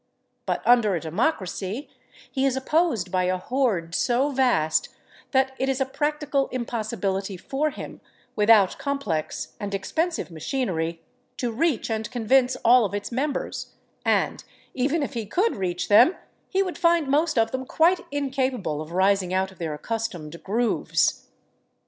[0.47, 1.87] But under a democracy
[2.31, 4.89] he is opposed by a horde so vast
[5.29, 8.01] that it is a practical impossibility for him,
[8.35, 11.03] without complex and expensive machinery,
[11.37, 14.43] to reach and convince all of its members, and
[14.73, 16.15] even if he could reach them
[16.49, 21.27] he would find most of them quite incapable of rising out of their accustomed grooves.